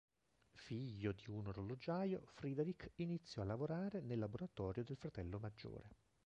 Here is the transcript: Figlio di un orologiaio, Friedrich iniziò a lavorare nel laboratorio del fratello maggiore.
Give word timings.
Figlio 0.55 1.11
di 1.11 1.29
un 1.29 1.45
orologiaio, 1.45 2.23
Friedrich 2.25 2.89
iniziò 2.95 3.43
a 3.43 3.45
lavorare 3.45 4.01
nel 4.01 4.17
laboratorio 4.17 4.83
del 4.83 4.97
fratello 4.97 5.37
maggiore. 5.37 5.89